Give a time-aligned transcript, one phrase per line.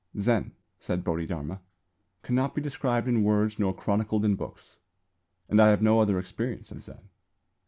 [0.19, 1.61] "Zen," said Bodhidharma,
[2.23, 4.77] "cannot be described in words nor chronicled in books";
[5.47, 7.09] and I have no other experience of Zen.